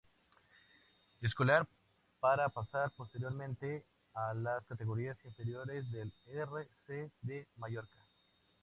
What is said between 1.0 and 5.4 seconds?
Escolar, para pasar, posteriormente, a las categorías